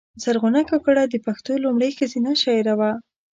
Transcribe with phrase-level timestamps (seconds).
[0.23, 2.91] زرغونه کاکړه د پښتو لومړۍ ښځینه شاعره وه